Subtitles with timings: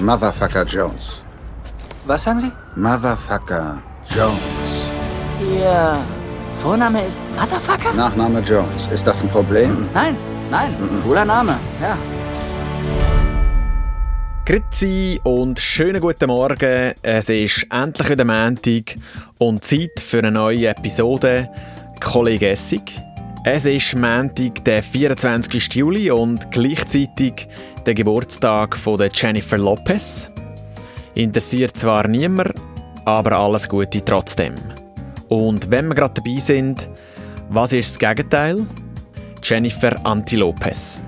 [0.00, 1.22] Motherfucker Jones.
[2.06, 2.52] Was sagen Sie?
[2.74, 3.82] Motherfucker
[4.14, 4.90] Jones.
[5.40, 5.98] Ihr
[6.54, 7.92] Vorname ist Motherfucker?
[7.94, 8.88] Nachname Jones.
[8.92, 9.86] Ist das ein Problem?
[9.92, 10.16] Nein,
[10.50, 10.74] nein.
[11.04, 11.96] Cooler Name, ja.
[14.46, 16.92] Grüezi und schönen guten Morgen.
[17.02, 18.96] Es ist endlich wieder Montag
[19.38, 21.50] und Zeit für eine neue Episode
[22.00, 23.00] Kollege Essig.
[23.42, 25.74] Es ist Montag, der 24.
[25.74, 27.48] Juli und gleichzeitig
[27.86, 30.30] der Geburtstag von der Jennifer Lopez.
[31.14, 32.52] Interessiert zwar niemand,
[33.06, 34.56] aber alles Gute trotzdem.
[35.30, 36.86] Und wenn wir gerade dabei sind,
[37.48, 38.66] was ist das Gegenteil?
[39.42, 41.00] Jennifer Anti-Lopez.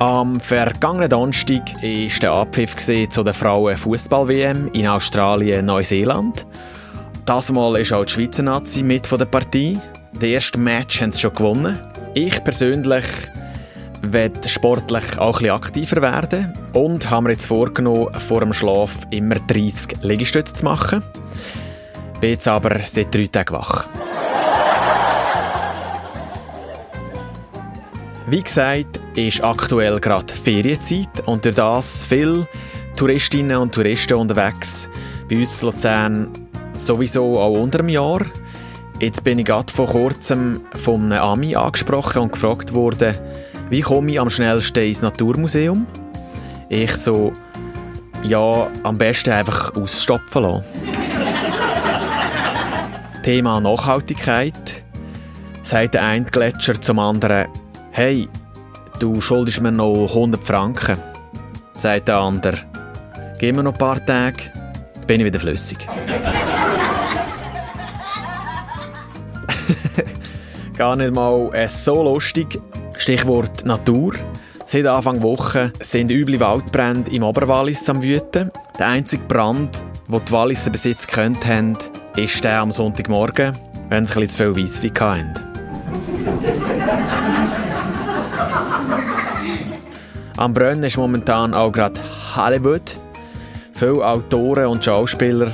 [0.00, 6.46] Am vergangenen Donnerstag war der Abpfiff zu der Frauen-Fußball-WM in Australien-Neuseeland.
[7.24, 9.80] Das Mal ist auch die Schweizer Nazi mit von der Partie.
[10.12, 11.80] Das erste Match haben sie schon gewonnen.
[12.14, 13.06] Ich persönlich
[14.02, 19.34] werde sportlich auch etwas aktiver werden und habe mir jetzt vorgenommen, vor dem Schlaf immer
[19.34, 21.02] 30 Liegestütze zu machen.
[22.20, 23.88] Bin jetzt aber seit drei Tagen wach.
[28.30, 32.46] Wie gesagt, ist aktuell gerade Ferienzeit und durch das viele
[32.94, 34.86] Touristinnen und Touristen unterwegs.
[35.30, 36.28] Bei uns in Luzern
[36.74, 38.20] sowieso auch unter dem Jahr.
[39.00, 43.14] Jetzt bin ich gerade vor kurzem von einem Ami angesprochen und gefragt worden,
[43.70, 45.86] wie komme ich am schnellsten ins Naturmuseum?
[46.68, 47.32] Ich so,
[48.24, 50.64] ja, am besten einfach ausstopfen lassen.
[53.22, 54.82] Thema Nachhaltigkeit.
[55.62, 57.48] Sagt der eine Gletscher zum anderen,
[57.98, 58.28] hey,
[59.00, 60.98] du schuldest mir noch 100 Franken.
[61.74, 62.58] Sagt der andere,
[63.40, 64.52] gib mir noch ein paar Tage,
[65.08, 65.78] bin ich wieder flüssig.
[70.76, 72.60] Gar nicht mal so lustig.
[72.96, 74.14] Stichwort Natur.
[74.64, 78.52] Seit Anfang Woche sind üble Waldbrände im Oberwallis am Wüten.
[78.78, 81.76] Der einzige Brand, den die Walliser bis jetzt gekannt haben,
[82.14, 83.58] ist der am Sonntagmorgen,
[83.88, 85.48] wenn sie ein bisschen zu viel Weisswein hatten.
[90.38, 92.00] Am Brennen ist momentan auch gerade
[92.36, 92.96] Hollywood.
[93.72, 95.50] Viele Autoren und Schauspieler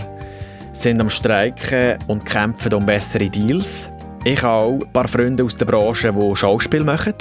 [0.75, 3.91] sind am Streiken und kämpfen um bessere Deals.
[4.25, 7.15] Ich habe auch ein paar Freunde aus der Branche, die Schauspiel machen.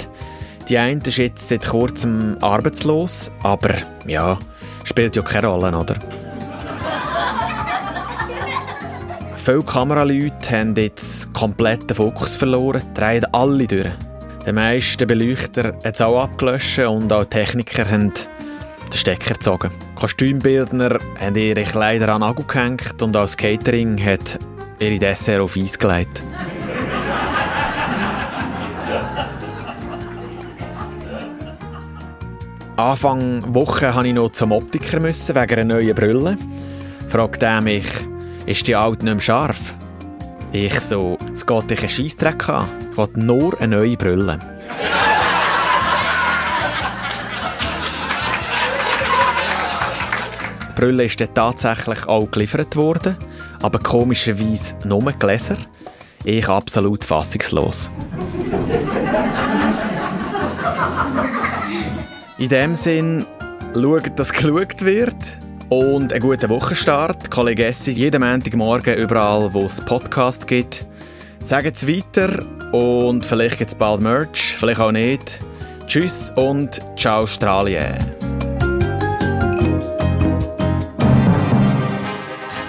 [0.68, 3.76] Die eine ist jetzt seit kurzem arbeitslos, aber
[4.06, 4.38] ja,
[4.84, 5.94] spielt ja keine Rolle, oder?
[9.36, 13.88] Viele Kameraleute haben jetzt komplett den Fokus verloren, drehen alle durch.
[14.46, 19.70] Die meisten Beleuchter hat es auch abgelöscht und auch Techniker haben den Stecker gezogen.
[19.94, 24.38] Kostümbildner haben ihre Kleider an Nagel gehängt und auch das Catering hat
[24.80, 26.22] ihre Dessert auf Eis gelegt.
[32.76, 36.36] Anfang Woche musste ich noch zum Optiker müssen, wegen einer neuen Brille.
[37.08, 37.86] Fragt er mich,
[38.44, 39.72] ist die alte nicht mehr scharf?
[40.56, 42.68] Ich so, es geht dich einen Scheissdreck an.
[42.92, 44.38] Ich will nur eine neue Brille.
[50.68, 53.16] Die Brille ist dann tatsächlich auch geliefert worden,
[53.62, 55.56] aber komischerweise nur Gläser.
[56.22, 57.90] Ich absolut fassungslos.
[62.38, 63.26] In dem Sinn,
[63.74, 65.16] schaut, dass geschaut wird.
[65.74, 67.32] Und einen guten Wochenstart.
[67.32, 70.86] Kollege Essig, jeden Montagmorgen überall, wo es Podcast gibt.
[71.40, 75.40] Sagt es weiter und vielleicht gibt es bald Merch, vielleicht auch nicht.
[75.88, 77.98] Tschüss und ciao Australien.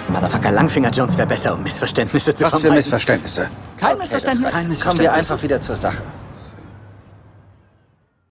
[0.08, 2.78] Motherfucker Langfinger Jones wäre besser, um Missverständnisse zu Was für vermeiden.
[2.78, 3.48] Missverständnisse?
[3.76, 4.52] Kein Missverständnis.
[4.52, 5.12] Kein Kommen wir Missverständnis.
[5.16, 6.02] einfach wieder zur Sache.